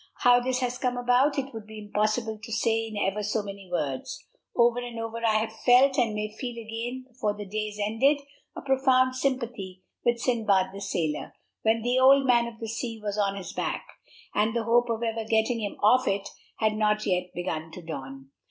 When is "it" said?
1.37-1.53, 16.07-16.27